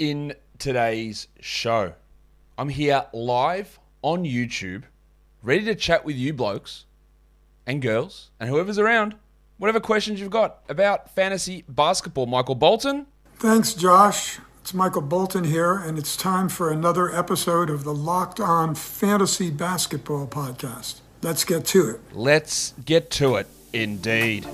[0.00, 1.92] in today's show.
[2.56, 4.84] I'm here live on YouTube,
[5.42, 6.86] ready to chat with you blokes
[7.66, 9.14] and girls and whoever's around.
[9.58, 12.24] Whatever questions you've got about fantasy basketball.
[12.24, 13.06] Michael Bolton.
[13.36, 14.38] Thanks, Josh.
[14.62, 19.50] It's Michael Bolton here, and it's time for another episode of the Locked On Fantasy
[19.50, 21.00] Basketball Podcast.
[21.22, 22.00] Let's get to it.
[22.14, 24.46] Let's get to it, indeed.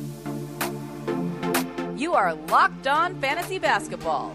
[1.96, 4.34] You are Locked On Fantasy Basketball,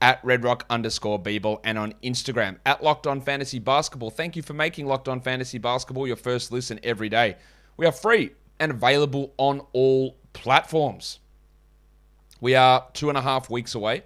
[0.00, 4.10] at redrock underscore Beeble and on Instagram at Locked On Fantasy Basketball.
[4.10, 7.36] Thank you for making Locked On Fantasy Basketball your first listen every day.
[7.76, 11.20] We are free and available on all platforms.
[12.40, 14.04] We are two and a half weeks away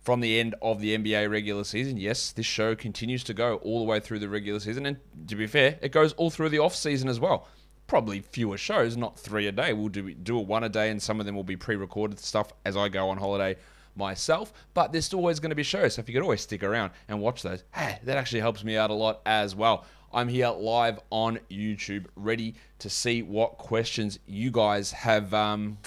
[0.00, 1.96] from the end of the NBA regular season.
[1.96, 5.34] Yes, this show continues to go all the way through the regular season, and to
[5.34, 7.48] be fair, it goes all through the off season as well.
[7.86, 9.72] Probably fewer shows, not three a day.
[9.72, 12.52] We'll do do it one a day, and some of them will be pre-recorded stuff
[12.64, 13.56] as I go on holiday
[13.96, 14.52] myself.
[14.74, 16.92] But there's still always going to be shows, so if you could always stick around
[17.08, 19.84] and watch those, hey, that actually helps me out a lot as well.
[20.12, 25.34] I'm here live on YouTube, ready to see what questions you guys have.
[25.34, 25.78] Um,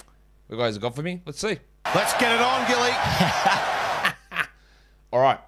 [0.50, 1.22] you guys have got for me.
[1.24, 1.58] Let's see.
[1.94, 2.90] Let's get it on, Gilly.
[5.12, 5.40] All right.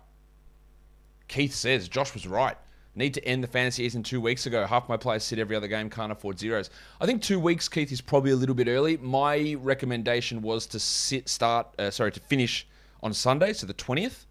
[1.29, 2.57] Keith says Josh was right.
[2.95, 4.67] Need to end the fantasy season two weeks ago.
[4.67, 6.71] Half my players sit every other game, can't afford zeros.
[7.01, 8.97] I think two weeks, Keith, is probably a little bit early.
[8.97, 12.67] My recommendation was to sit, start, uh, sorry, to finish
[13.03, 14.27] on Sunday, so the twentieth,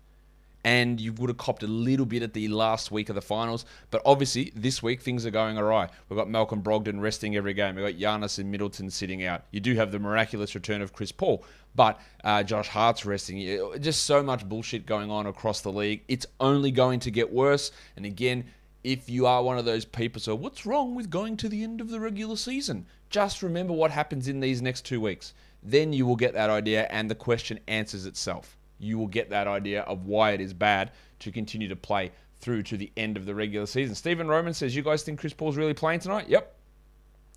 [0.63, 3.65] and you would have copped a little bit at the last week of the finals.
[3.91, 5.89] But obviously, this week things are going awry.
[6.07, 7.75] We've got Malcolm Brogdon resting every game.
[7.75, 9.45] We've got Giannis and Middleton sitting out.
[9.51, 11.43] You do have the miraculous return of Chris Paul,
[11.75, 13.39] but uh, Josh Hart's resting.
[13.79, 16.03] Just so much bullshit going on across the league.
[16.07, 17.71] It's only going to get worse.
[17.95, 18.45] And again,
[18.83, 21.81] if you are one of those people, so what's wrong with going to the end
[21.81, 22.85] of the regular season?
[23.09, 25.33] Just remember what happens in these next two weeks.
[25.63, 29.47] Then you will get that idea, and the question answers itself you will get that
[29.47, 33.25] idea of why it is bad to continue to play through to the end of
[33.25, 33.95] the regular season.
[33.95, 36.27] Stephen Roman says, You guys think Chris Paul's really playing tonight?
[36.29, 36.55] Yep.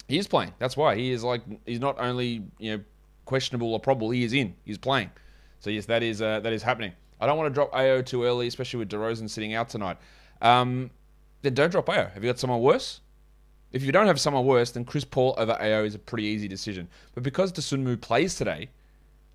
[0.09, 0.53] He is playing.
[0.59, 0.95] That's why.
[0.97, 2.85] He is like he's not only, you know,
[3.25, 4.55] questionable or probable, he is in.
[4.65, 5.11] He's playing.
[5.61, 6.93] So yes, that is uh, that is happening.
[7.21, 9.97] I don't want to drop AO too early, especially with DeRozan sitting out tonight.
[10.41, 10.91] Um,
[11.43, 12.09] then don't drop AO.
[12.09, 13.01] Have you got someone worse?
[13.71, 16.49] If you don't have someone worse, then Chris Paul over AO is a pretty easy
[16.49, 16.89] decision.
[17.15, 18.69] But because Dosunmu plays today,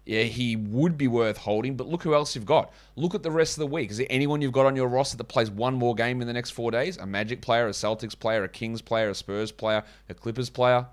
[0.07, 2.71] yeah, he would be worth holding, but look who else you've got.
[2.95, 3.91] Look at the rest of the week.
[3.91, 6.33] Is there anyone you've got on your roster that plays one more game in the
[6.33, 6.95] next four days?
[6.97, 10.87] A Magic player, a Celtics player, a Kings player, a Spurs player, a Clippers player?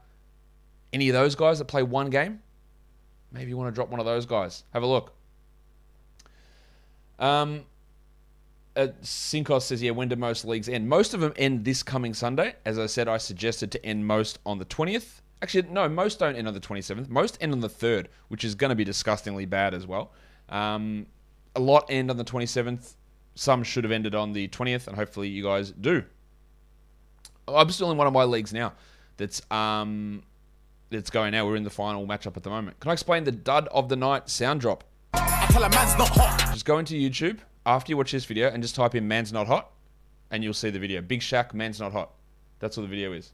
[0.92, 2.40] Any of those guys that play one game?
[3.30, 4.64] Maybe you want to drop one of those guys.
[4.72, 5.12] Have a look.
[7.20, 7.62] Um,
[8.74, 10.88] uh, Sinkos says, yeah, when do most leagues end?
[10.88, 12.56] Most of them end this coming Sunday.
[12.64, 15.20] As I said, I suggested to end most on the 20th.
[15.42, 17.08] Actually, no, most don't end on the 27th.
[17.08, 20.12] Most end on the 3rd, which is going to be disgustingly bad as well.
[20.48, 21.06] Um,
[21.54, 22.94] a lot end on the 27th.
[23.34, 26.04] Some should have ended on the 20th, and hopefully you guys do.
[27.46, 28.72] I'm still in one of my leagues now
[29.16, 30.22] that's um,
[30.90, 31.46] that's going now.
[31.46, 32.80] We're in the final matchup at the moment.
[32.80, 34.84] Can I explain the dud of the night sound drop?
[36.52, 39.46] Just go into YouTube after you watch this video and just type in "man's not
[39.46, 39.70] hot,"
[40.30, 41.00] and you'll see the video.
[41.00, 42.12] Big Shaq, "man's not hot."
[42.58, 43.32] That's what the video is.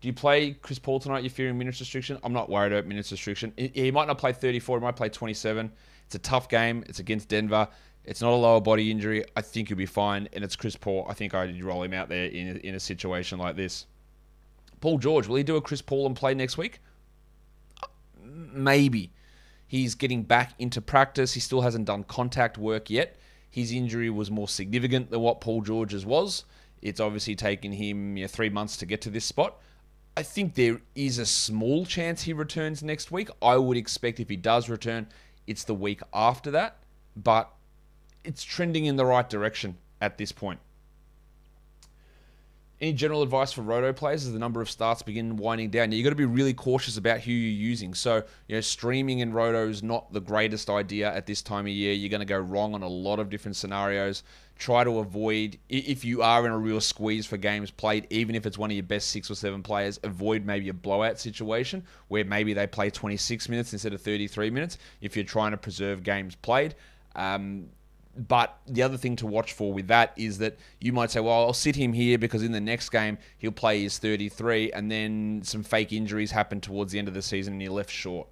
[0.00, 1.24] Do you play Chris Paul tonight?
[1.24, 2.18] You're fearing minutes restriction?
[2.22, 3.52] I'm not worried about minutes restriction.
[3.56, 4.78] He might not play 34.
[4.78, 5.72] He might play 27.
[6.06, 6.84] It's a tough game.
[6.86, 7.68] It's against Denver.
[8.04, 9.24] It's not a lower body injury.
[9.36, 10.28] I think he'll be fine.
[10.32, 11.04] And it's Chris Paul.
[11.08, 13.86] I think I'd roll him out there in a, in a situation like this.
[14.80, 16.80] Paul George, will he do a Chris Paul and play next week?
[17.82, 17.88] Uh,
[18.22, 19.10] maybe.
[19.66, 21.34] He's getting back into practice.
[21.34, 23.16] He still hasn't done contact work yet.
[23.50, 26.44] His injury was more significant than what Paul George's was.
[26.80, 29.58] It's obviously taken him you know, three months to get to this spot.
[30.18, 33.30] I think there is a small chance he returns next week.
[33.40, 35.06] I would expect if he does return,
[35.46, 36.78] it's the week after that,
[37.14, 37.52] but
[38.24, 40.58] it's trending in the right direction at this point.
[42.80, 45.90] Any general advice for roto players as the number of starts begin winding down?
[45.90, 47.92] You've got to be really cautious about who you're using.
[47.92, 51.72] So, you know, streaming in roto is not the greatest idea at this time of
[51.72, 51.92] year.
[51.92, 54.22] You're going to go wrong on a lot of different scenarios.
[54.58, 58.46] Try to avoid, if you are in a real squeeze for games played, even if
[58.46, 62.24] it's one of your best six or seven players, avoid maybe a blowout situation where
[62.24, 66.36] maybe they play 26 minutes instead of 33 minutes if you're trying to preserve games
[66.36, 66.76] played.
[67.16, 67.70] Um,
[68.26, 71.44] but the other thing to watch for with that is that you might say, well,
[71.44, 75.42] I'll sit him here because in the next game he'll play his 33, and then
[75.44, 78.26] some fake injuries happen towards the end of the season and you're left short.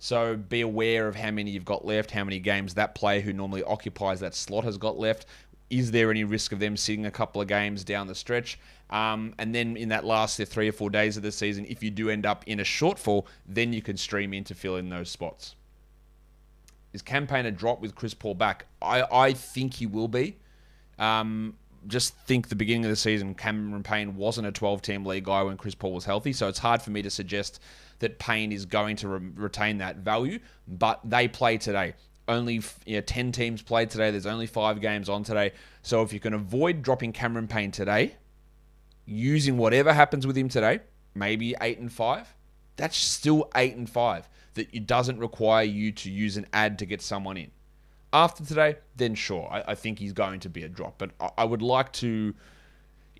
[0.00, 3.32] So be aware of how many you've got left, how many games that player who
[3.32, 5.26] normally occupies that slot has got left.
[5.70, 8.58] Is there any risk of them sitting a couple of games down the stretch?
[8.90, 11.90] Um, and then in that last three or four days of the season, if you
[11.90, 15.10] do end up in a shortfall, then you can stream in to fill in those
[15.10, 15.56] spots.
[16.92, 18.66] Is Cam Payne a drop with Chris Paul back?
[18.80, 20.36] I, I think he will be.
[20.98, 21.54] Um,
[21.86, 25.42] just think the beginning of the season, Cameron Payne wasn't a 12 team league guy
[25.42, 26.32] when Chris Paul was healthy.
[26.32, 27.60] So it's hard for me to suggest
[28.00, 30.38] that Payne is going to re- retain that value.
[30.66, 31.94] But they play today.
[32.26, 34.10] Only you know, 10 teams played today.
[34.10, 35.52] There's only five games on today.
[35.82, 38.16] So if you can avoid dropping Cameron Payne today,
[39.06, 40.80] using whatever happens with him today,
[41.14, 42.34] maybe 8 and 5,
[42.78, 46.86] that's still 8 and 5 that it doesn't require you to use an ad to
[46.86, 47.50] get someone in.
[48.12, 50.94] After today, then sure, I, I think he's going to be a drop.
[50.96, 52.34] But I, I would like to,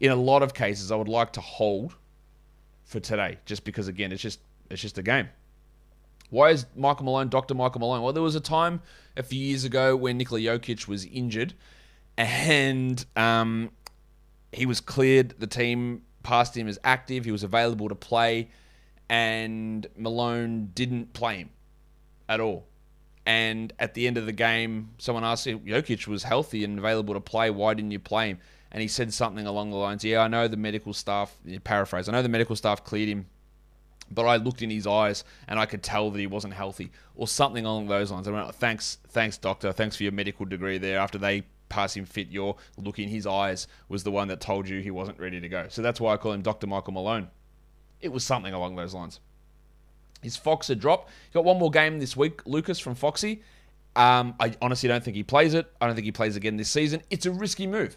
[0.00, 1.94] in a lot of cases, I would like to hold
[2.84, 4.40] for today, just because again, it's just
[4.70, 5.28] it's just a game.
[6.30, 7.54] Why is Michael Malone Dr.
[7.54, 8.02] Michael Malone?
[8.02, 8.80] Well, there was a time
[9.16, 11.52] a few years ago when Nikola Jokic was injured,
[12.16, 13.70] and um,
[14.52, 15.34] he was cleared.
[15.38, 17.24] The team passed him as active.
[17.24, 18.48] He was available to play
[19.08, 21.50] and Malone didn't play him
[22.28, 22.66] at all.
[23.26, 27.14] And at the end of the game, someone asked him, Jokic was healthy and available
[27.14, 27.50] to play.
[27.50, 28.38] Why didn't you play him?
[28.72, 32.12] And he said something along the lines, Yeah, I know the medical staff, paraphrase, I
[32.12, 33.26] know the medical staff cleared him,
[34.10, 37.28] but I looked in his eyes and I could tell that he wasn't healthy, or
[37.28, 38.28] something along those lines.
[38.28, 39.72] I went, Thanks, thanks, doctor.
[39.72, 40.98] Thanks for your medical degree there.
[40.98, 44.68] After they pass him fit, your look in his eyes was the one that told
[44.68, 45.66] you he wasn't ready to go.
[45.68, 46.66] So that's why I call him Dr.
[46.66, 47.28] Michael Malone.
[48.00, 49.20] It was something along those lines.
[50.22, 51.08] His Fox a drop.
[51.30, 53.42] He got one more game this week, Lucas from Foxy.
[53.96, 55.70] Um, I honestly don't think he plays it.
[55.80, 57.02] I don't think he plays again this season.
[57.10, 57.96] It's a risky move,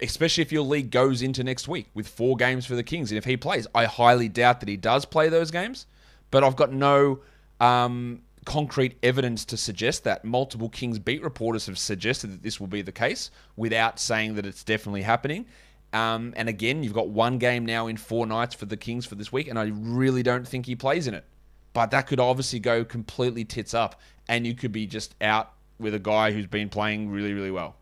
[0.00, 3.10] especially if your league goes into next week with four games for the Kings.
[3.10, 5.86] And if he plays, I highly doubt that he does play those games.
[6.30, 7.20] But I've got no
[7.60, 10.24] um, concrete evidence to suggest that.
[10.24, 14.46] Multiple Kings beat reporters have suggested that this will be the case without saying that
[14.46, 15.46] it's definitely happening.
[15.92, 19.14] Um, and again, you've got one game now in four nights for the Kings for
[19.14, 21.24] this week, and I really don't think he plays in it.
[21.72, 25.94] But that could obviously go completely tits up, and you could be just out with
[25.94, 27.76] a guy who's been playing really, really well.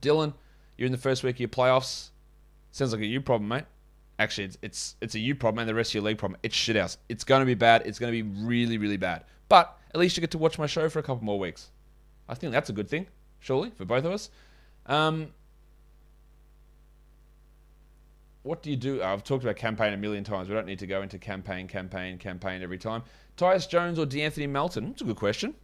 [0.00, 0.34] Dylan,
[0.76, 2.10] you're in the first week of your playoffs.
[2.72, 3.64] Sounds like a you problem, mate.
[4.18, 6.38] Actually, it's it's it's a you problem and the rest of your league problem.
[6.42, 6.98] It's shit house.
[7.08, 7.82] It's going to be bad.
[7.86, 9.24] It's going to be really, really bad.
[9.48, 11.70] But at least you get to watch my show for a couple more weeks.
[12.28, 13.06] I think that's a good thing,
[13.40, 14.30] surely, for both of us.
[14.86, 15.28] Um,
[18.42, 19.02] what do you do?
[19.02, 20.48] I've talked about Cam Payne a million times.
[20.48, 23.02] We don't need to go into Cam Payne, campaign, Cam Payne every time.
[23.36, 24.88] Tyus Jones or De'Anthony Melton?
[24.92, 25.54] It's a good question.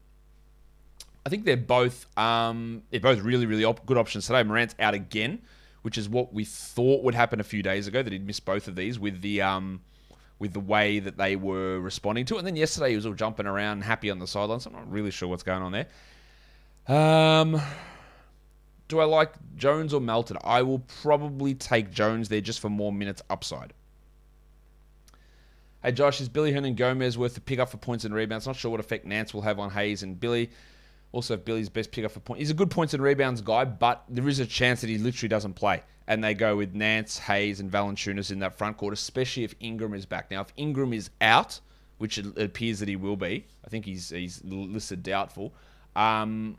[1.26, 4.42] I think they're both um, they're both really really op- good options today.
[4.42, 5.40] Morant's out again,
[5.82, 8.68] which is what we thought would happen a few days ago that he'd miss both
[8.68, 9.80] of these with the um,
[10.38, 12.38] with the way that they were responding to it.
[12.38, 14.66] And then yesterday he was all jumping around, happy on the sidelines.
[14.66, 15.86] I'm not really sure what's going on there.
[16.86, 17.60] Um,
[18.94, 20.36] do I like Jones or Melton?
[20.44, 23.72] I will probably take Jones there just for more minutes upside.
[25.82, 28.46] Hey Josh, is Billy Hernangomez worth the pickup for points and rebounds?
[28.46, 30.48] Not sure what effect Nance will have on Hayes and Billy.
[31.10, 32.38] Also, Billy's best pickup for points.
[32.38, 35.28] He's a good points and rebounds guy, but there is a chance that he literally
[35.28, 35.82] doesn't play.
[36.06, 39.94] And they go with Nance, Hayes, and Valanciunas in that front court, especially if Ingram
[39.94, 40.30] is back.
[40.30, 41.58] Now, if Ingram is out,
[41.98, 45.52] which it appears that he will be, I think he's he's listed doubtful.
[45.96, 46.58] Um,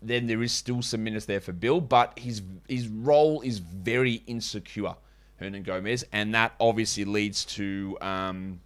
[0.00, 4.22] then there is still some minutes there for Bill, but his his role is very
[4.26, 4.94] insecure,
[5.40, 8.60] Hernangomez, and that obviously leads to um,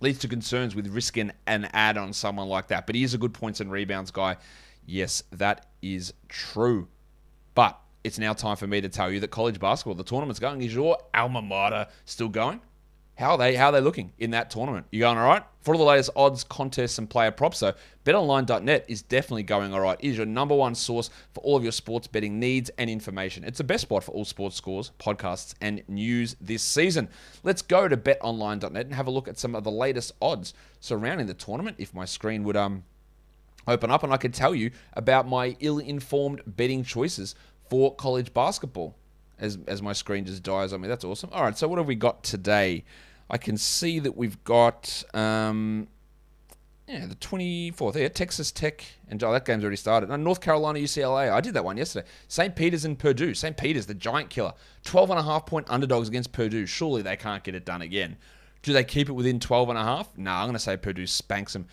[0.00, 2.86] leads to concerns with risking an ad on someone like that.
[2.86, 4.36] But he is a good points and rebounds guy.
[4.86, 6.88] Yes, that is true.
[7.54, 10.62] But it's now time for me to tell you that college basketball, the tournament's going.
[10.62, 12.60] Is your alma mater still going?
[13.18, 14.86] How are they how are they looking in that tournament?
[14.92, 15.42] You going all right?
[15.62, 19.80] For all the latest odds, contests, and player props, so betonline.net is definitely going all
[19.80, 19.98] right.
[20.00, 23.42] It is your number one source for all of your sports betting needs and information.
[23.42, 27.08] It's the best spot for all sports scores, podcasts, and news this season.
[27.42, 31.26] Let's go to betonline.net and have a look at some of the latest odds surrounding
[31.26, 31.76] the tournament.
[31.80, 32.84] If my screen would um
[33.66, 37.34] open up and I could tell you about my ill-informed betting choices
[37.68, 38.94] for college basketball.
[39.40, 40.88] As, as my screen just dies on me.
[40.88, 41.30] That's awesome.
[41.32, 42.84] All right, so what have we got today?
[43.30, 45.88] I can see that we've got um,
[46.86, 50.08] yeah the 24th here, Texas Tech, and oh, that game's already started.
[50.08, 51.30] No, North Carolina, UCLA.
[51.30, 52.06] I did that one yesterday.
[52.28, 52.56] St.
[52.56, 53.34] Peter's and Purdue.
[53.34, 53.56] St.
[53.56, 54.54] Peter's, the giant killer.
[54.84, 56.66] 12 and a half point underdogs against Purdue.
[56.66, 58.16] Surely they can't get it done again.
[58.62, 60.16] Do they keep it within 12 and a half?
[60.16, 61.66] No, I'm going to say Purdue spanks them.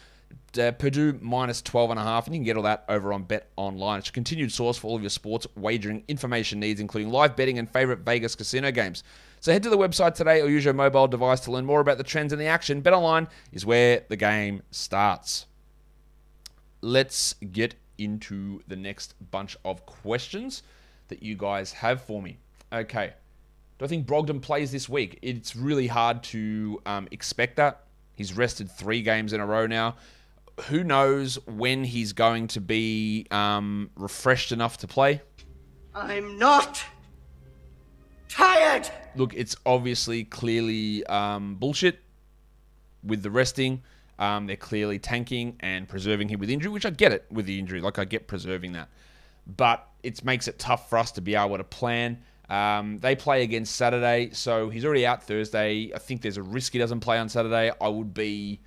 [0.58, 3.24] Uh, Purdue minus 12 and a half, and you can get all that over on
[3.24, 4.00] Bet Online.
[4.00, 7.60] It's a continued source for all of your sports wagering information needs, including live betting
[7.60, 9.04] and favorite Vegas casino games.
[9.46, 12.00] So head to the website today or use your mobile device to learn more about
[12.00, 12.82] the trends and the action.
[12.82, 15.46] Bet Online is where the game starts.
[16.82, 20.64] Let's get into the next bunch of questions
[21.10, 22.40] that you guys have for me.
[22.74, 23.14] Okay.
[23.78, 25.20] Do I think Brogdon plays this week?
[25.22, 27.84] It's really hard to um, expect that.
[28.16, 29.96] He's rested three games in a row now
[30.70, 35.22] who knows when he's going to be um, refreshed enough to play?
[35.94, 36.84] I'm not
[38.36, 38.90] tired.
[39.16, 42.00] Look, it's obviously clearly um, bullshit
[43.04, 43.82] with the resting.
[44.18, 47.60] Um, they're clearly tanking and preserving him with injury, which I get it with the
[47.60, 47.82] injury.
[47.82, 48.90] Like I get preserving that,
[49.58, 52.20] but it makes it tough for us to be able to plan.
[52.50, 55.92] Um, they play against Saturday, so he's already out Thursday.
[55.94, 57.72] I think there's a risk he doesn't play on Saturday.
[57.82, 58.62] I would be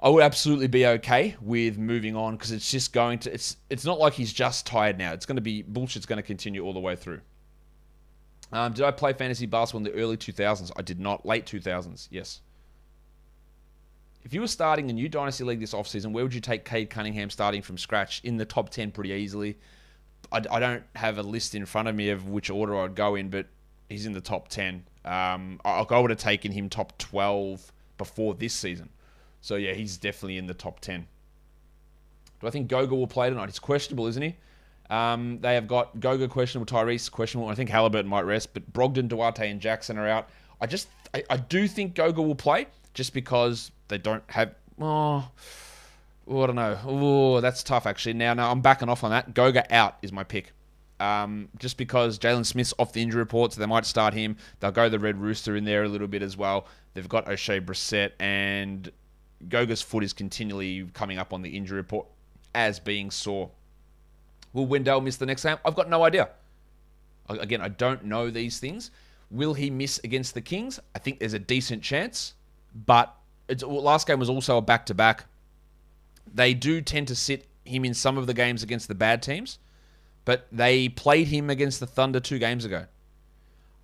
[0.00, 3.84] I would absolutely be okay with moving on because it's just going to it's it's
[3.84, 5.12] not like he's just tired now.
[5.12, 7.20] It's going to be bullshit's going to continue all the way through.
[8.54, 10.70] Um, did I play fantasy basketball in the early 2000s?
[10.76, 11.26] I did not.
[11.26, 12.40] Late 2000s, yes.
[14.22, 16.88] If you were starting a new Dynasty League this offseason, where would you take Cade
[16.88, 19.58] Cunningham starting from scratch in the top 10 pretty easily?
[20.30, 23.16] I, I don't have a list in front of me of which order I'd go
[23.16, 23.46] in, but
[23.88, 24.84] he's in the top 10.
[25.04, 28.88] Um, I, I would have taken him top 12 before this season.
[29.40, 31.08] So yeah, he's definitely in the top 10.
[32.40, 33.46] Do I think Goga will play tonight?
[33.46, 34.36] He's questionable, isn't he?
[34.90, 37.48] Um, they have got Goga questionable, Tyrese questionable.
[37.48, 40.28] I think Halliburton might rest, but Brogdon, Duarte, and Jackson are out.
[40.60, 44.54] I just, I, I do think Goga will play just because they don't have.
[44.80, 45.28] Oh,
[46.28, 46.78] oh I don't know.
[46.84, 48.14] Oh, that's tough actually.
[48.14, 49.34] Now, now I'm backing off on that.
[49.34, 50.52] Goga out is my pick.
[51.00, 54.36] Um, just because Jalen Smith's off the injury report, so they might start him.
[54.60, 56.66] They'll go the Red Rooster in there a little bit as well.
[56.94, 58.90] They've got Oshae Brissett and
[59.48, 62.06] Goga's foot is continually coming up on the injury report
[62.54, 63.50] as being sore.
[64.54, 65.58] Will Wendell miss the next game?
[65.64, 66.30] I've got no idea.
[67.28, 68.90] Again, I don't know these things.
[69.30, 70.80] Will he miss against the Kings?
[70.94, 72.34] I think there's a decent chance,
[72.86, 73.14] but
[73.66, 75.24] last game was also a back to back.
[76.32, 79.58] They do tend to sit him in some of the games against the bad teams,
[80.24, 82.86] but they played him against the Thunder two games ago.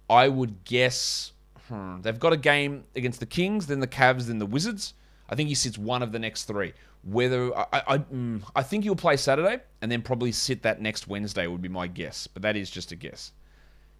[0.08, 1.32] I would guess
[1.68, 4.94] hmm, they've got a game against the Kings, then the Cavs, then the Wizards.
[5.28, 6.74] I think he sits one of the next three.
[7.02, 11.08] Whether I, I, mm, I think he'll play Saturday and then probably sit that next
[11.08, 13.32] Wednesday would be my guess, but that is just a guess.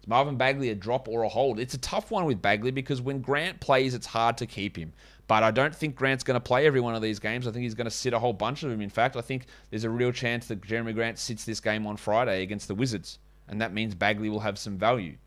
[0.01, 1.59] Is Marvin Bagley a drop or a hold?
[1.59, 4.93] It's a tough one with Bagley because when Grant plays, it's hard to keep him.
[5.27, 7.47] But I don't think Grant's going to play every one of these games.
[7.47, 8.81] I think he's going to sit a whole bunch of them.
[8.81, 11.97] In fact, I think there's a real chance that Jerami Grant sits this game on
[11.97, 15.17] Friday against the Wizards, and that means Bagley will have some value.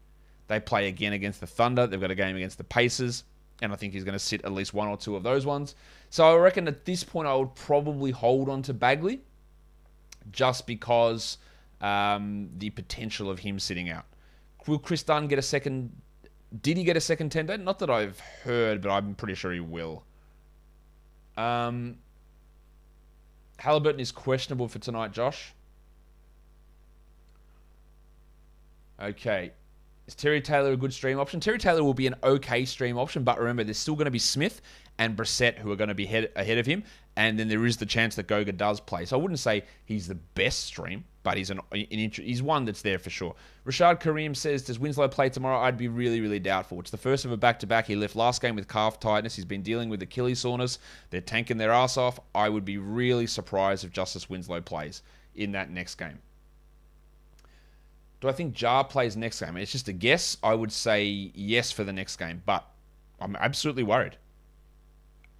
[0.46, 1.86] They play again against the Thunder.
[1.86, 3.24] They've got a game against the Pacers
[3.62, 5.74] and I think he's going to sit at least one or two of those ones.
[6.10, 9.22] So I reckon at this point I would probably hold on to Bagley
[10.30, 11.38] just because
[11.80, 14.06] um, the potential of him sitting out.
[14.66, 15.92] Will Kris Dunn get a second?
[16.62, 17.58] Did he get a second tender?
[17.58, 20.04] Not that I've heard, but I'm pretty sure he will.
[21.36, 21.98] Um,
[23.58, 25.52] Halliburton is questionable for tonight, Josh.
[29.00, 29.52] Okay.
[30.06, 31.40] Is Terry Taylor a good stream option?
[31.40, 34.18] Terry Taylor will be an okay stream option, but remember, there's still going to be
[34.18, 34.60] Smith
[34.98, 36.84] and Brissett who are going to be head, ahead of him,
[37.16, 39.06] and then there is the chance that Goga does play.
[39.06, 42.82] So I wouldn't say he's the best stream, but he's an, an he's one that's
[42.82, 43.34] there for sure.
[43.66, 46.80] Rashad Kareem says, "Does Winslow play tomorrow?" I'd be really, really doubtful.
[46.80, 47.86] It's the first of a back-to-back.
[47.86, 49.34] He left last game with calf tightness.
[49.34, 50.78] He's been dealing with Achilles soreness.
[51.08, 52.20] They're tanking their ass off.
[52.34, 55.02] I would be really surprised if Justice Winslow plays
[55.34, 56.18] in that next game.
[58.24, 59.58] Do I think Jar plays next game?
[59.58, 60.38] It's just a guess.
[60.42, 62.66] I would say yes for the next game, but
[63.20, 64.16] I'm absolutely worried.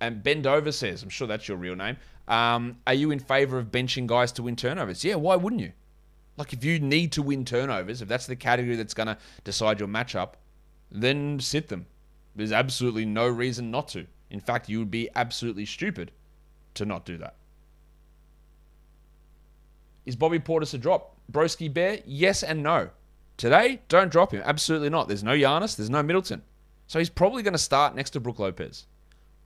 [0.02, 1.96] And Ben Dover says, I'm sure that's your real name.
[2.28, 5.02] Um, are you in favor of benching guys to win turnovers?
[5.02, 5.72] Yeah, why wouldn't you?
[6.36, 9.80] Like, if you need to win turnovers, if that's the category that's going to decide
[9.80, 10.34] your matchup,
[10.90, 11.86] then sit them.
[12.36, 14.06] There's absolutely no reason not to.
[14.28, 16.10] In fact, you would be absolutely stupid
[16.74, 17.36] to not do that.
[20.04, 21.13] Is Bobby Portis a drop?
[21.30, 22.00] Broski Bear?
[22.04, 22.90] Yes and no.
[23.36, 24.42] Today, don't drop him.
[24.44, 25.08] Absolutely not.
[25.08, 26.42] There's no Giannis, there's no Middleton.
[26.86, 28.86] So he's probably going to start next to Brook Lopez.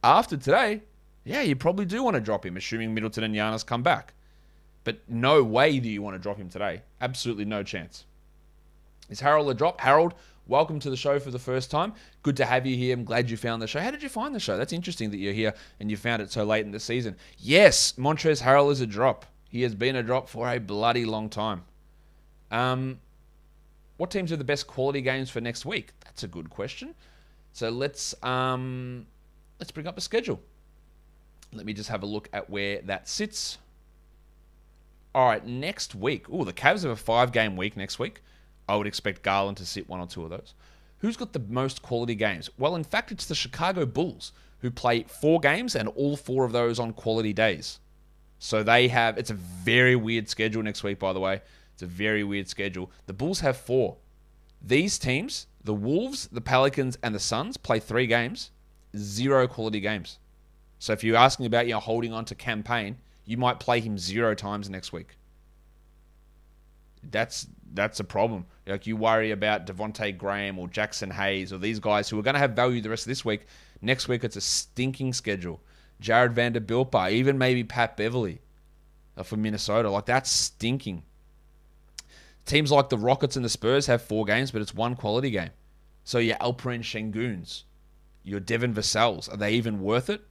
[0.02, 0.82] After today,
[1.24, 4.14] yeah, you probably do want to drop him, assuming Middleton and Giannis come back.
[4.84, 6.82] But no way do you want to drop him today.
[7.00, 8.04] Absolutely no chance.
[9.08, 9.80] Is Harold a drop?
[9.80, 10.14] Harold,
[10.46, 11.92] welcome to the show for the first time.
[12.22, 12.94] Good to have you here.
[12.94, 13.80] I'm glad you found the show.
[13.80, 14.56] How did you find the show?
[14.56, 17.16] That's interesting that you're here and you found it so late in the season.
[17.38, 19.26] Yes, Montrezl Harrell is a drop.
[19.48, 21.64] He has been a drop for a bloody long time.
[22.50, 23.00] Um,
[23.96, 25.92] what teams are the best quality games for next week?
[26.04, 26.94] That's a good question.
[27.52, 29.06] So let's um,
[29.58, 30.40] let's bring up a schedule.
[31.52, 33.58] Let me just have a look at where that sits.
[35.14, 36.26] All right, next week.
[36.30, 38.22] Oh, the Cavs have a five game week next week.
[38.68, 40.54] I would expect Garland to sit one or two of those.
[40.98, 42.50] Who's got the most quality games?
[42.58, 46.52] Well, in fact, it's the Chicago Bulls who play four games and all four of
[46.52, 47.78] those on quality days.
[48.38, 51.40] So they have, it's a very weird schedule next week, by the way.
[51.72, 52.90] It's a very weird schedule.
[53.06, 53.96] The Bulls have four.
[54.60, 58.50] These teams, the Wolves, the Pelicans, and the Suns, play three games,
[58.96, 60.18] zero quality games.
[60.78, 63.80] So if you're asking about you know, holding on to Cam Payne, you might play
[63.80, 65.16] him zero times next week.
[67.10, 68.46] That's that's a problem.
[68.66, 72.34] Like you worry about Devonte Graham or Jaxson Hayes or these guys who are going
[72.34, 73.46] to have value the rest of this week.
[73.82, 75.60] Next week it's a stinking schedule.
[76.00, 78.40] Jarred Vanderbilt, even maybe Pat Beverley
[79.16, 79.90] uh, for Minnesota.
[79.90, 81.02] Like that's stinking.
[82.46, 85.50] Teams like the Rockets and the Spurs have four games, but it's one quality game.
[86.04, 87.64] So your Alperen Senguns,
[88.22, 90.22] your Devin Vassell's, are they even worth it?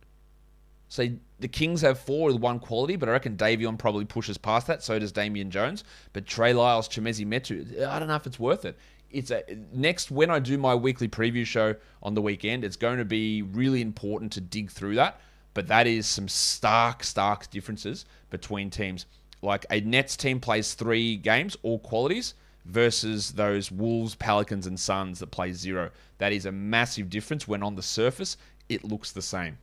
[0.90, 1.08] So
[1.40, 4.82] the Kings have four with one quality, but I reckon Davion probably pushes past that.
[4.82, 5.84] So does Damian Jones.
[6.14, 8.78] But Trey Lyles, Chimezie Metu, I don't know if it's worth it.
[9.12, 12.64] It's a next when I do my weekly preview show on the weekend.
[12.64, 15.22] It's going to be really important to dig through that.
[15.58, 19.08] But that is some stark, stark differences between teams.
[19.42, 22.36] Like a Nets team plays three games, all qualities,
[22.66, 25.90] versus those Wolves, Pelicans, and Suns that play zero.
[26.20, 28.38] That is a massive difference when on the surface
[28.70, 29.58] it looks the same.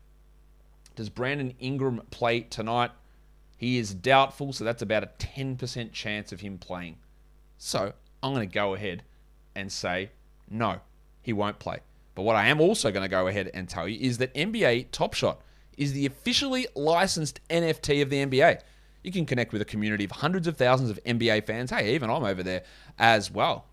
[0.96, 2.90] Does Brandon Ingram play tonight?
[3.56, 6.96] He is doubtful, so that's about a 10% chance of him playing.
[7.56, 9.04] So I'm going to go ahead
[9.54, 10.10] and say
[10.50, 10.80] no,
[11.22, 11.78] he won't play.
[12.16, 14.86] But what I am also going to go ahead and tell you is that NBA
[14.90, 15.40] Top Shot
[15.76, 18.60] is the officially licensed NFT of the NBA.
[19.02, 21.70] You can connect with a community of hundreds of thousands of NBA fans.
[21.70, 22.62] Hey, even I'm over there
[22.98, 23.66] as well.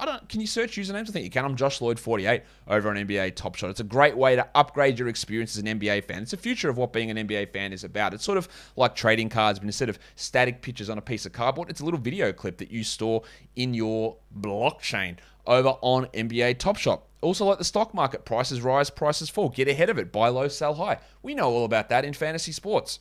[0.00, 0.26] I don't.
[0.30, 1.10] Can you search usernames?
[1.10, 1.44] I think you can.
[1.44, 3.68] I'm Josh Lloyd 48 over on NBA Top Shot.
[3.68, 6.22] It's a great way to upgrade your experience as an NBA fan.
[6.22, 8.14] It's the future of what being an NBA fan is about.
[8.14, 11.32] It's sort of like trading cards, but instead of static pictures on a piece of
[11.32, 13.24] cardboard, it's a little video clip that you store
[13.56, 17.02] in your blockchain over on NBA Top Shot.
[17.24, 19.48] Also, like the stock market, prices rise, prices fall.
[19.48, 20.12] Get ahead of it.
[20.12, 20.98] Buy low, sell high.
[21.22, 23.00] We know all about that in fantasy sports.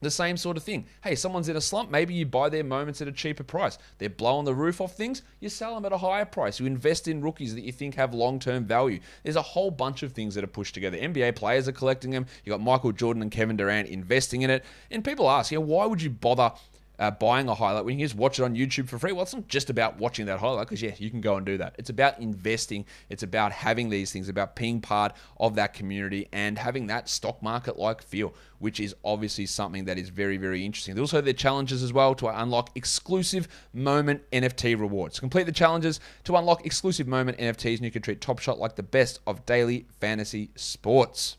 [0.00, 0.86] The same sort of thing.
[1.02, 1.90] Hey, someone's in a slump.
[1.90, 3.78] Maybe you buy their moments at a cheaper price.
[3.98, 5.22] They're blowing the roof off things.
[5.40, 6.60] You sell them at a higher price.
[6.60, 9.00] You invest in rookies that you think have long term value.
[9.22, 10.98] There's a whole bunch of things that are pushed together.
[10.98, 12.26] NBA players are collecting them.
[12.44, 14.64] You got Michael Jordan and Kevin Durant investing in it.
[14.90, 16.52] And people ask, you know, why would you bother
[16.98, 19.12] uh, buying a highlight when you can just watch it on YouTube for free.
[19.12, 21.58] Well, it's not just about watching that highlight because, yeah, you can go and do
[21.58, 21.74] that.
[21.78, 26.58] It's about investing, it's about having these things, about being part of that community and
[26.58, 30.94] having that stock market like feel, which is obviously something that is very, very interesting.
[30.94, 35.20] There's also the challenges as well to unlock exclusive moment NFT rewards.
[35.20, 38.76] Complete the challenges to unlock exclusive moment NFTs, and you can treat Top Shot like
[38.76, 41.36] the best of daily fantasy sports.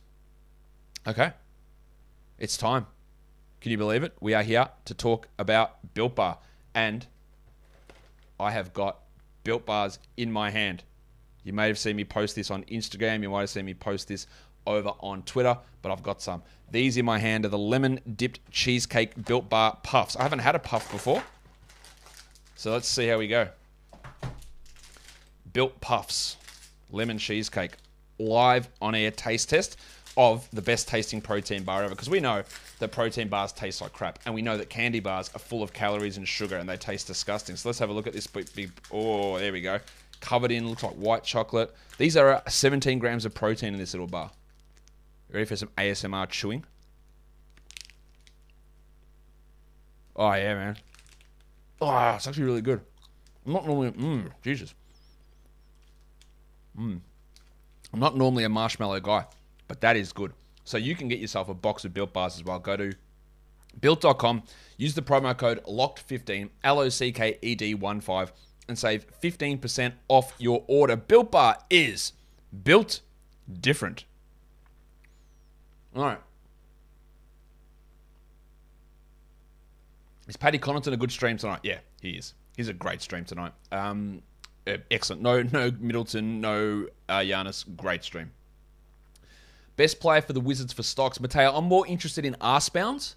[1.08, 1.32] Okay,
[2.38, 2.88] it's time.
[3.68, 4.16] Can you believe it?
[4.22, 6.38] We are here to talk about Built Bar.
[6.74, 7.06] And
[8.40, 9.00] I have got
[9.44, 10.86] Built Bars in my hand.
[11.44, 13.22] You may have seen me post this on Instagram.
[13.24, 14.26] You might have seen me post this
[14.66, 16.44] over on Twitter, but I've got some.
[16.72, 20.16] These in my hand are the lemon dipped cheesecake Built Bar puffs.
[20.16, 21.22] I haven't had a puff before.
[22.56, 23.50] So let's see how we go.
[25.52, 26.38] Built Puffs,
[26.90, 27.74] lemon cheesecake,
[28.18, 29.78] live on air taste test
[30.18, 32.44] of the best tasting protein bar ever because we know
[32.80, 35.72] that protein bars taste like crap and we know that candy bars are full of
[35.72, 37.56] calories and sugar and they taste disgusting.
[37.56, 39.80] So let's have a look at this big, big oh, there we go.
[40.20, 41.74] Covered in, looks like white chocolate.
[42.00, 44.32] These are uh, 17 grams of protein in this little bar.
[45.32, 46.66] Ready for some ASMR chewing?
[50.16, 50.78] Oh, yeah, man.
[51.80, 52.82] Oh, it's actually really good.
[53.46, 54.74] I'm not normally, mmm, Jesus.
[56.80, 57.02] Mmm.
[57.94, 59.26] I'm not normally a marshmallow guy
[59.68, 60.34] but that is good.
[60.64, 62.60] So you can get yourself a box of Built Bars as well.
[62.60, 62.94] Go to
[63.80, 64.44] built.com,
[64.78, 68.34] use the promo code LOCKED15, L O C K E D 1 5,
[68.68, 70.96] and save 15% off your order.
[70.96, 72.14] Built Bar is
[72.64, 73.02] built
[73.62, 74.06] different.
[75.96, 76.20] All right.
[80.28, 81.62] Is Paddy Connaughton a good stream tonight?
[81.64, 82.34] Yeah, he is.
[82.58, 83.54] He's a great stream tonight.
[83.72, 84.22] Um,
[84.92, 85.22] excellent.
[85.22, 87.64] No, no Middleton, no uh, Giannis.
[87.78, 88.32] Great stream.
[89.78, 91.20] Best player for the Wizards for stocks.
[91.20, 93.16] Mateo, I'm more interested in arse bounds.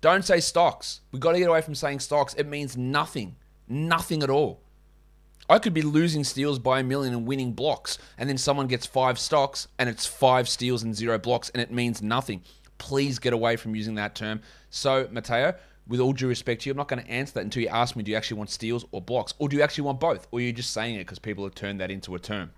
[0.00, 1.00] Don't say stocks.
[1.10, 2.32] We've got to get away from saying stocks.
[2.34, 3.36] It means nothing.
[3.68, 4.62] Nothing at all.
[5.48, 8.86] I could be losing steals by a million and winning blocks, and then someone gets
[8.86, 12.42] five stocks and it's five steals and zero blocks, and it means nothing.
[12.78, 14.42] Please get away from using that term.
[14.70, 15.54] So, Mateo,
[15.88, 17.96] with all due respect to you, I'm not going to answer that until you ask
[17.96, 19.34] me do you actually want steals or blocks?
[19.38, 20.28] Or do you actually want both?
[20.30, 22.52] Or are you just saying it because people have turned that into a term?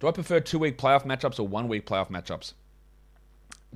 [0.00, 2.54] Do I prefer two week playoff matchups or one week playoff matchups?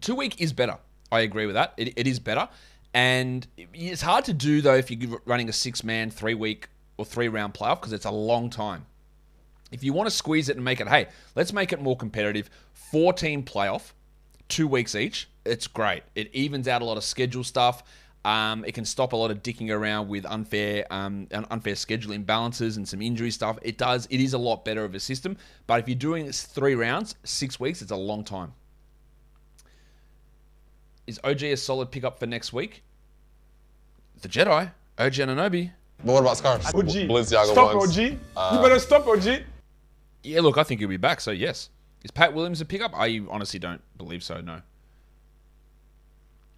[0.01, 0.79] two week is better.
[1.13, 1.75] I agree with that.
[1.77, 2.49] It, it is better.
[2.93, 7.05] And it's hard to do, though, if you're running a six man, three week, or
[7.05, 8.87] three round playoff because it's a long time.
[9.73, 12.49] If you want to squeeze it and make it, hey, let's make it more competitive.
[12.73, 13.93] Four team playoff,
[14.49, 15.29] two weeks each.
[15.45, 16.05] It's great.
[16.15, 17.83] It evens out a lot of schedule stuff.
[18.25, 22.79] Um, it can stop a lot of dicking around with unfair, um, unfair schedule imbalances
[22.79, 23.59] and some injury stuff.
[23.63, 24.07] It does.
[24.11, 25.37] It is a lot better of a system.
[25.67, 28.55] But if you're doing this three rounds, six weeks, it's a long time.
[31.07, 32.83] Is OG a solid pickup for next week?
[34.23, 35.71] The Jedi, OG Anunoby.
[36.03, 36.67] But what about scarves?
[36.67, 37.09] OG.
[37.09, 37.99] Balenciaga Stop ones.
[37.99, 38.19] OG.
[38.35, 39.43] Uh, you better stop OG.
[40.23, 41.21] Yeah, look, I think he'll be back.
[41.21, 41.69] So yes,
[42.03, 42.93] is Pat Williams a pickup?
[42.95, 44.41] I honestly don't believe so.
[44.41, 44.63] No.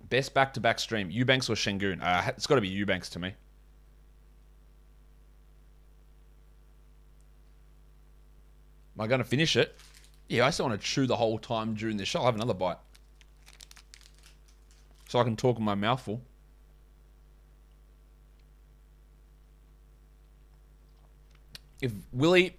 [0.08, 2.02] Best back-to-back stream: Eubanks or Sengun?
[2.02, 3.34] Uh, it's got to be Eubanks to me.
[8.96, 9.76] Am I going to finish it?
[10.28, 12.20] Yeah, I still want to chew the whole time during this show.
[12.20, 12.78] I'll have another bite.
[15.08, 16.22] So I can talk with my mouth full.
[21.80, 22.56] If Willie,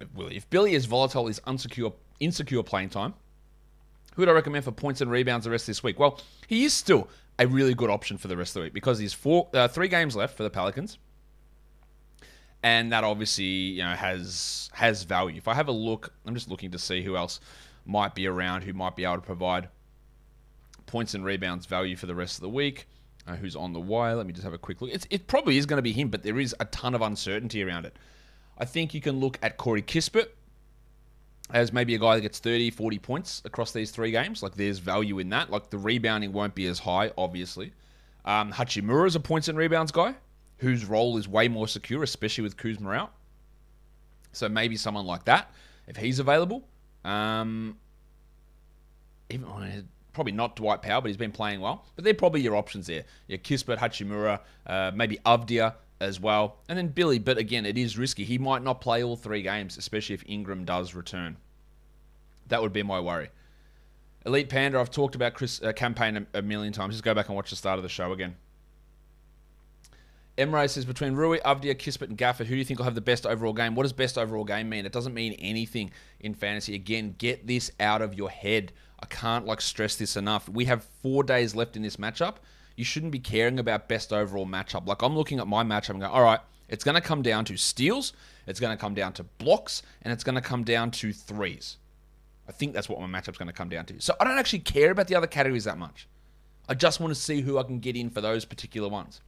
[0.00, 3.14] if Willie, if Billy is volatile, is unsecure, insecure playing time,
[4.16, 5.98] who would I recommend for points and rebounds the rest of this week?
[5.98, 8.98] Well, he is still a really good option for the rest of the week because
[8.98, 10.96] he's four, uh, three games left for the Pelicans,
[12.62, 15.36] and that obviously you know has has value.
[15.36, 17.40] If I have a look, I'm just looking to see who else
[17.84, 19.68] might be around who might be able to provide
[20.86, 22.88] points and rebounds value for the rest of the week.
[23.26, 24.14] Uh, who's on the wire?
[24.14, 24.90] Let me just have a quick look.
[24.92, 27.62] It's, it probably is going to be him, but there is a ton of uncertainty
[27.62, 27.96] around it.
[28.56, 30.28] I think you can look at Corey Kispert
[31.52, 34.42] as maybe a guy that gets 30, 40 points across these three games.
[34.42, 35.50] Like there's value in that.
[35.50, 37.72] Like the rebounding won't be as high, obviously.
[38.24, 40.14] Um, is a points and rebounds guy
[40.58, 43.12] whose role is way more secure, especially with Kuzma out.
[44.32, 45.50] So maybe someone like that,
[45.86, 46.66] if he's available.
[47.04, 47.76] Um,
[49.30, 49.46] even
[50.12, 51.84] probably not Dwight Powell, but he's been playing well.
[51.94, 53.04] But they're probably your options there.
[53.28, 56.56] Yeah, Kispert, Hachimura, uh, maybe Avdija as well.
[56.68, 58.24] And then Billy, but again, it is risky.
[58.24, 61.36] He might not play all three games, especially if Ingram does return.
[62.48, 63.30] That would be my worry.
[64.24, 66.94] Elite Panda, I've talked about Chris uh, Cam Payne a, a, million times.
[66.94, 68.36] Just go back and watch the start of the show again.
[70.36, 73.00] Emre says between Rui, Avdija, Kispert, and Gafford, who do you think will have the
[73.00, 73.74] best overall game?
[73.74, 74.84] What does best overall game mean?
[74.84, 76.74] It doesn't mean anything in fantasy.
[76.74, 78.72] Again, get this out of your head.
[79.00, 80.48] I can't like stress this enough.
[80.48, 82.36] We have four days left in this matchup.
[82.76, 84.86] You shouldn't be caring about best overall matchup.
[84.86, 87.44] Like I'm looking at my matchup and going, all right, it's going to come down
[87.46, 88.12] to steals,
[88.46, 91.78] it's going to come down to blocks, and it's going to come down to threes.
[92.48, 94.00] I think that's what my matchup's going to come down to.
[94.00, 96.06] So I don't actually care about the other categories that much.
[96.68, 99.20] I just want to see who I can get in for those particular ones.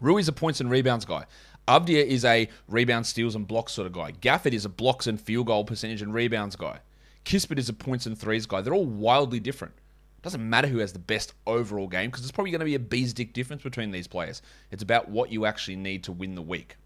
[0.00, 1.26] Rui's a points and rebounds guy.
[1.68, 4.12] Avdija is a rebound, steals, and blocks sort of guy.
[4.12, 6.80] Gafford is a blocks and field goal percentage and rebounds guy.
[7.24, 8.60] Kispert is a points and threes guy.
[8.60, 9.74] They're all wildly different.
[10.22, 12.80] Doesn't matter who has the best overall game because it's probably going to be a
[12.80, 14.42] bee's dick difference between these players.
[14.70, 16.76] It's about what you actually need to win the week.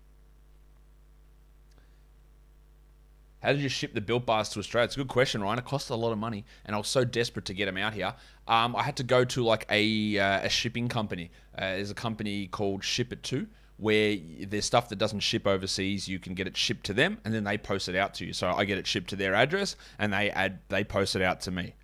[3.45, 4.87] How did you ship the built bars to Australia?
[4.87, 5.59] It's a good question, Ryan.
[5.59, 7.93] It cost a lot of money, and I was so desperate to get them out
[7.93, 8.15] here.
[8.49, 11.31] Um, I had to go to like a, uh, a shipping company.
[11.55, 14.17] Uh, there's a company called Shipito, where
[14.47, 16.09] there's stuff that doesn't ship overseas.
[16.09, 18.33] You can get it shipped to them, and then they post it out to you.
[18.33, 21.43] So I get it shipped to their address, and they add they post it out
[21.43, 21.75] to me.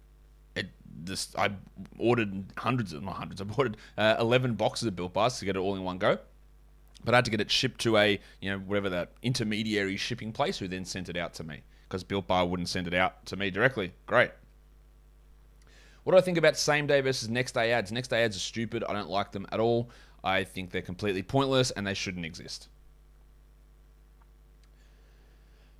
[1.36, 1.50] I
[1.98, 3.40] ordered hundreds of not hundreds.
[3.40, 6.18] I ordered uh, eleven boxes of built bars to get it all in one go.
[7.04, 10.32] But I had to get it shipped to a, you know, whatever that intermediary shipping
[10.32, 13.24] place who then sent it out to me because Built Bar wouldn't send it out
[13.26, 13.92] to me directly.
[14.06, 14.30] Great.
[16.04, 17.90] What do I think about same day versus next day ads?
[17.90, 18.84] Next day ads are stupid.
[18.84, 19.90] I don't like them at all.
[20.22, 22.68] I think they're completely pointless and they shouldn't exist.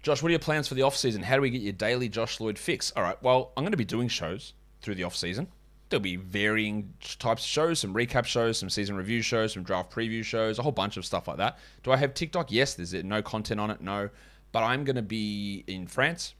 [0.02, 1.22] Josh, what are your plans for the off season?
[1.22, 2.90] How do we get your daily Josh Lloyd fix?
[2.96, 5.48] All right, well, I'm going to be doing shows through the off season.
[5.88, 9.92] There'll be varying types of shows, some recap shows, some season review shows, some draft
[9.92, 11.58] preview shows, a whole bunch of stuff like that.
[11.82, 12.52] Do I have TikTok?
[12.52, 12.74] Yes.
[12.74, 13.80] There's no content on it?
[13.80, 14.08] No.
[14.52, 16.34] But I'm going to be in France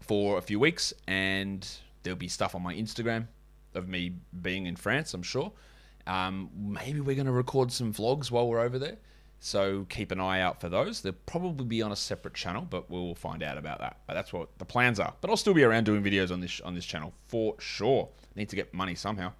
[0.00, 1.66] for a few weeks, and
[2.02, 3.28] there'll be stuff on my Instagram
[3.74, 5.52] of me being in France, I'm sure.
[6.06, 8.98] Um, maybe we're going to record some vlogs while we're over there.
[9.44, 11.02] So keep an eye out for those.
[11.02, 13.98] They'll probably be on a separate channel, but we'll find out about that.
[14.06, 15.12] But that's what the plans are.
[15.20, 18.08] But I'll still be around doing videos on this on this channel for sure.
[18.36, 19.32] Need to get money somehow.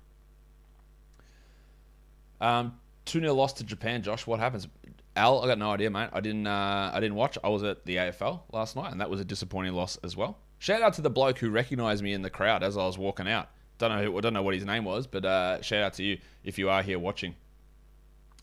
[2.38, 4.03] Um, two 0 loss to Japan.
[4.03, 4.69] Josh, what happens?
[5.17, 6.11] Al, I got no idea, mate.
[6.12, 6.47] I didn't.
[6.47, 7.38] Uh, I didn't watch.
[7.43, 10.37] I was at the AFL last night, and that was a disappointing loss as well.
[10.59, 13.27] Shout out to the bloke who recognised me in the crowd as I was walking
[13.27, 13.49] out.
[13.79, 14.05] Don't know.
[14.05, 16.59] Who, I don't know what his name was, but uh, shout out to you if
[16.59, 17.35] you are here watching.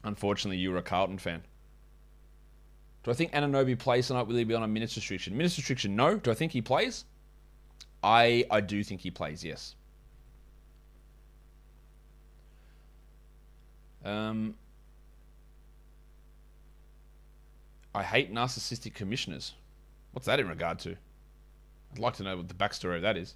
[0.03, 1.43] Unfortunately, you were a Carlton fan.
[3.03, 4.27] Do I think Anunoby plays tonight?
[4.27, 5.35] Will he be on a minutes restriction?
[5.35, 6.17] Minutes restriction, no.
[6.17, 7.05] Do I think he plays?
[8.03, 9.75] I I do think he plays, yes.
[14.03, 14.55] Um,
[17.93, 19.53] I hate narcissistic commissioners.
[20.11, 20.95] What's that in regard to?
[21.91, 23.35] I'd like to know what the backstory of that is.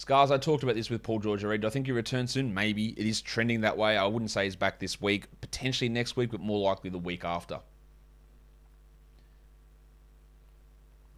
[0.00, 1.60] Scars, I talked about this with Paul George already.
[1.60, 2.54] Do I think he returns soon?
[2.54, 2.98] Maybe.
[2.98, 3.98] It is trending that way.
[3.98, 5.26] I wouldn't say he's back this week.
[5.42, 7.60] Potentially next week, but more likely the week after.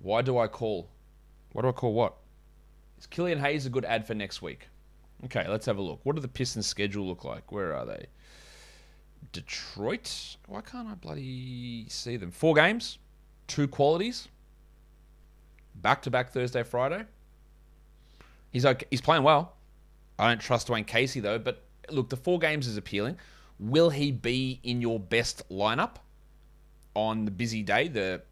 [0.00, 0.88] Why do I call?
[1.52, 2.16] Why do I call what?
[2.98, 4.66] Is Killian Hayes a good ad for next week?
[5.26, 6.00] Okay, let's have a look.
[6.02, 7.52] What do the Pistons' schedule look like?
[7.52, 8.06] Where are they?
[9.30, 10.38] Detroit?
[10.48, 12.32] Why can't I bloody see them?
[12.32, 12.98] Four games,
[13.46, 14.26] two qualities,
[15.76, 17.04] back to back Thursday, Friday.
[18.52, 18.86] He's okay.
[18.90, 19.54] He's playing well.
[20.18, 21.38] I don't trust Dwane Casey though.
[21.38, 23.16] But look, the four games is appealing.
[23.58, 25.96] Will he be in your best lineup
[26.94, 27.88] on the busy day?
[27.88, 28.22] The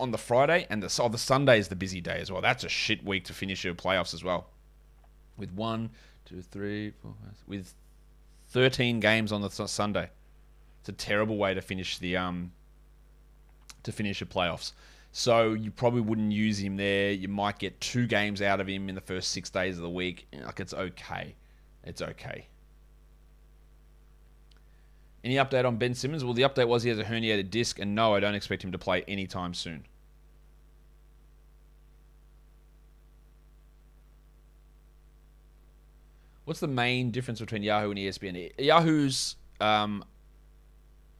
[0.00, 2.42] on the Friday and the oh, the Sunday is the busy day as well.
[2.42, 4.48] That's a shit week to finish your playoffs as well.
[5.36, 5.90] With one,
[6.24, 7.74] two, three, four, five, with
[8.48, 10.10] thirteen games on the Sunday.
[10.80, 12.52] It's a terrible way to finish the um
[13.84, 14.72] to finish your playoffs.
[15.16, 17.12] So you probably wouldn't use him there.
[17.12, 19.88] You might get two games out of him in the first six days of the
[19.88, 20.26] week.
[20.32, 21.36] Like it's okay.
[21.84, 22.48] It's okay.
[25.22, 26.24] Any update on Ben Simmons?
[26.24, 28.72] Well, the update was he has a herniated disc, and no, I don't expect him
[28.72, 29.86] to play anytime soon.
[36.44, 38.50] What's the main difference between Yahoo and ESPN?
[38.58, 40.04] Yahoo's um,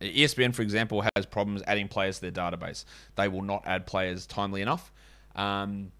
[0.01, 2.85] ESPN, for example, has problems adding players to their database.
[3.17, 4.93] They will not add players timely enough.
[5.37, 5.93] Um,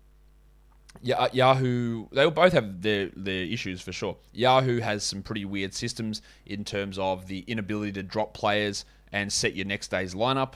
[1.03, 4.17] Yahoo, they will both have their, their issues for sure.
[4.33, 9.33] Yahoo has some pretty weird systems in terms of the inability to drop players and
[9.33, 10.55] set your next day's lineup.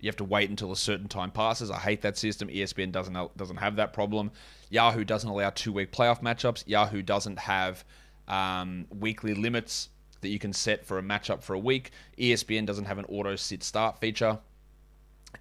[0.00, 1.70] You have to wait until a certain time passes.
[1.70, 2.48] I hate that system.
[2.48, 4.32] ESPN doesn't doesn't have that problem.
[4.68, 6.64] Yahoo doesn't allow two week playoff matchups.
[6.66, 7.84] Yahoo doesn't have
[8.26, 9.90] um, weekly limits
[10.22, 11.90] that you can set for a matchup for a week.
[12.18, 14.38] ESPN doesn't have an auto sit start feature.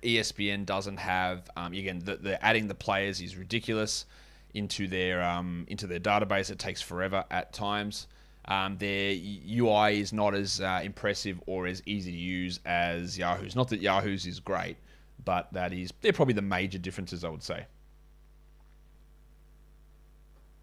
[0.03, 4.05] ESPN doesn't have um, again the, the, adding the players is ridiculous
[4.53, 6.49] into their um, into their database.
[6.49, 8.07] It takes forever at times.
[8.45, 13.55] Um, their UI is not as uh, impressive or as easy to use as Yahoo's.
[13.55, 14.77] Not that Yahoo's is great,
[15.23, 17.65] but that is they're probably the major differences I would say.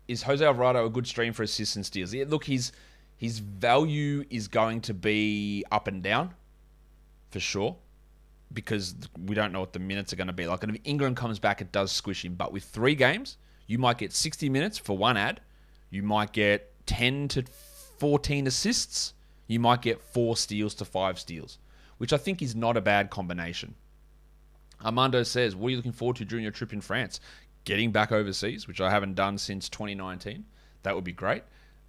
[0.09, 2.15] Is Jose Alvarado a good stream for assists and steals?
[2.15, 2.73] Yeah, look, he's
[3.19, 6.35] his value is going to be up and down
[7.31, 7.77] for sure
[8.53, 8.95] because
[9.27, 10.47] we don't know what the minutes are going to be.
[10.47, 12.37] Like, And if Ingram comes back, it does squish him.
[12.37, 15.41] But with three games, you might get 60 minutes for one ad.
[15.91, 17.43] You might get 10 to
[17.99, 19.15] 14 assists.
[19.49, 21.59] You might get four steals to five steals,
[21.99, 23.75] which I think is not a bad combination.
[24.85, 27.19] Armando says, What are you looking forward to during your trip in France?
[27.65, 30.45] Getting back overseas, which I haven't done since 2019.
[30.85, 31.43] That would be great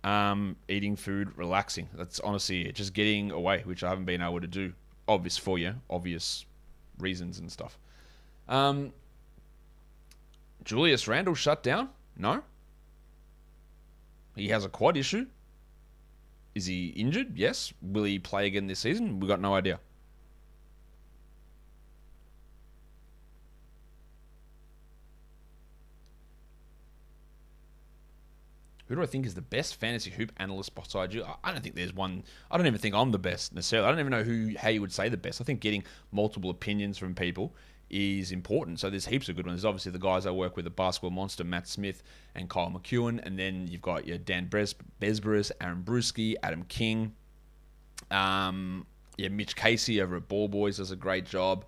[0.03, 1.89] um, eating food, relaxing.
[1.93, 2.75] That's honestly it.
[2.75, 4.73] Just getting away, which I haven't been able to do.
[5.07, 6.45] Obvious for you, obvious
[6.99, 7.77] reasons and stuff.
[8.47, 8.93] Um,
[10.63, 11.89] Julius Randle shut down?
[12.17, 12.43] No.
[14.35, 15.25] He has a quad issue.
[16.55, 17.37] Is he injured?
[17.37, 17.73] Yes.
[17.81, 19.19] Will he play again this season?
[19.19, 19.79] We got no idea.
[28.89, 31.23] Who do I think is the best fantasy hoop analyst beside you?
[31.43, 32.23] I don't think there's one.
[32.51, 33.87] I don't even think I'm the best necessarily.
[33.87, 35.39] I don't even know who how you would say the best.
[35.39, 37.55] I think getting multiple opinions from people
[37.89, 38.79] is important.
[38.79, 39.61] So there's heaps of good ones.
[39.61, 42.03] There's obviously the guys I work with, the basketball monster, Matt Smith
[42.35, 47.13] and Kyle McEwen, and then you've got your Dan Bres- Besbris, Aaron Bruski, Adam King,
[48.11, 48.85] um,
[49.17, 51.65] yeah, Mitch Casey over at Ball Boys does a great job.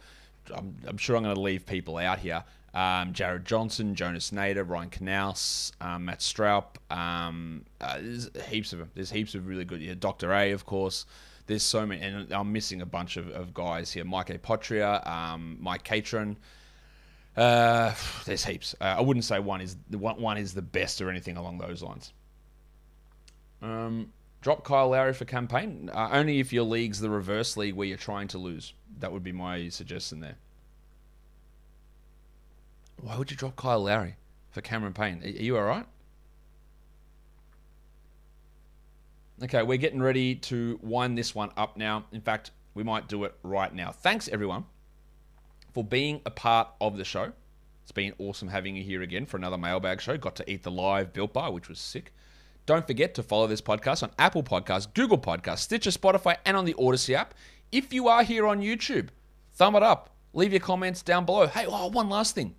[0.55, 4.67] I'm, I'm sure I'm going to leave people out here, um, Jared Johnson, Jonas Nader,
[4.67, 6.77] Ryan Knaus, um, Matt Stroup.
[6.89, 8.91] Um, uh, there's heaps of them.
[8.93, 9.81] There's heaps of really good.
[9.81, 10.31] Yeah, Dr.
[10.31, 11.05] A, of course.
[11.47, 14.05] There's so many, and I'm missing a bunch of, of guys here.
[14.05, 16.37] Mike Apotria, um, Mike Catron.
[17.35, 17.93] Uh,
[18.25, 18.75] there's heaps.
[18.79, 22.13] Uh, I wouldn't say one is one is the best or anything along those lines.
[23.61, 27.75] Um, drop Kyle Lowry for Cam Payne Uh, only if your league's the reverse league
[27.75, 28.73] where you're trying to lose.
[28.99, 30.37] That would be my suggestion there.
[33.01, 34.15] Why would you drop Kyle Lowry
[34.51, 35.23] for Cameron Payne?
[35.23, 35.85] Are you all right?
[39.43, 42.05] Okay, we're getting ready to wind this one up now.
[42.11, 43.91] In fact, we might do it right now.
[43.91, 44.65] Thanks, everyone,
[45.73, 47.31] for being a part of the show.
[47.81, 50.15] It's been awesome having you here again for another mailbag show.
[50.15, 52.13] Got to eat the live Built Bar, which was sick.
[52.67, 56.65] Don't forget to follow this podcast on Apple Podcasts, Google Podcasts, Stitcher, Spotify, and on
[56.65, 57.33] the Audacy app.
[57.71, 59.07] If you are here on YouTube,
[59.53, 60.11] thumb it up.
[60.33, 61.47] Leave your comments down below.
[61.47, 62.53] Hey, oh, one last thing.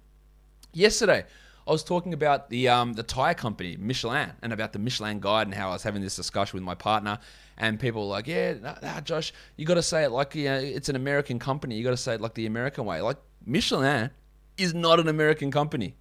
[0.75, 1.27] Yesterday,
[1.67, 5.47] I was talking about the um, the tire company Michelin and about the Michelin guide
[5.47, 7.19] and how I was having this discussion with my partner,
[7.59, 10.45] and people were like, "Yeah, nah, nah, Josh, you got to say it like you
[10.45, 11.77] know, it's an American company.
[11.77, 13.03] You got to say it like the American way.
[13.03, 14.11] Like Michelin
[14.57, 15.95] is not an American company;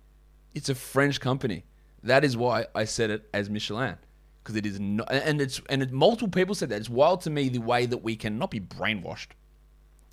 [0.55, 1.65] it's a French company.
[2.01, 3.97] That is why I said it as Michelin."
[4.41, 6.79] Because it is not, and it's and it, multiple people said that.
[6.79, 9.27] It's wild to me the way that we can not be brainwashed,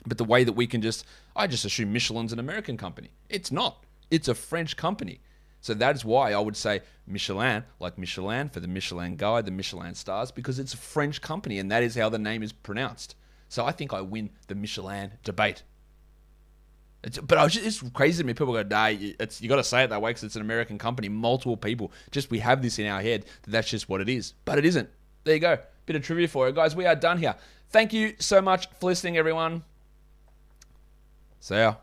[0.05, 3.13] but the way that we can just, I just assume Michelin's an American company.
[3.31, 3.85] It's not.
[4.11, 5.21] It's a French company.
[5.61, 9.51] So that is why I would say Michelin, like Michelin for the Michelin guide, the
[9.51, 13.17] Michelin stars, because it's a French company and that is how the name is pronounced.
[13.49, 15.63] So I think I win the Michelin debate.
[17.03, 18.35] It's, but I was just, it's crazy to me.
[18.35, 20.79] People go, "Nah, it's you got to say it that way because it's an American
[20.79, 24.09] company." Multiple people just we have this in our head that that's just what it
[24.09, 24.89] is, but it isn't.
[25.23, 26.75] There you go, bit of trivia for you guys.
[26.75, 27.37] We are done here.
[27.71, 29.63] Thank you so much for listening, everyone.
[31.41, 31.77] See ya.